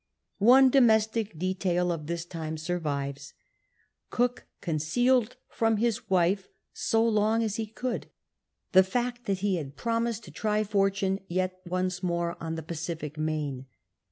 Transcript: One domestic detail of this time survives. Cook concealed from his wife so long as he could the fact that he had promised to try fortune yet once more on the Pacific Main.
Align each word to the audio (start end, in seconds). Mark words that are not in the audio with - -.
One 0.39 0.71
domestic 0.71 1.37
detail 1.37 1.91
of 1.91 2.07
this 2.07 2.25
time 2.25 2.57
survives. 2.57 3.35
Cook 4.09 4.45
concealed 4.59 5.35
from 5.47 5.77
his 5.77 6.09
wife 6.09 6.47
so 6.73 7.07
long 7.07 7.43
as 7.43 7.57
he 7.57 7.67
could 7.67 8.07
the 8.71 8.81
fact 8.81 9.25
that 9.25 9.41
he 9.41 9.57
had 9.57 9.75
promised 9.77 10.23
to 10.23 10.31
try 10.31 10.63
fortune 10.63 11.19
yet 11.27 11.61
once 11.67 12.01
more 12.01 12.35
on 12.41 12.55
the 12.55 12.63
Pacific 12.63 13.15
Main. 13.19 13.67